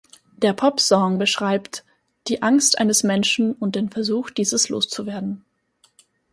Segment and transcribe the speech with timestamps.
[0.35, 1.85] Der Popsong beschreibt
[2.27, 5.45] die Angst eines Menschen und den Versuch dieses loszuwerden.